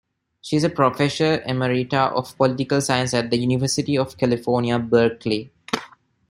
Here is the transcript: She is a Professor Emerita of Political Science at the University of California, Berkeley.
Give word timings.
She 0.41 0.55
is 0.55 0.63
a 0.63 0.69
Professor 0.71 1.43
Emerita 1.47 2.11
of 2.13 2.35
Political 2.37 2.81
Science 2.81 3.13
at 3.13 3.29
the 3.29 3.37
University 3.37 3.99
of 3.99 4.17
California, 4.17 4.79
Berkeley. 4.79 5.51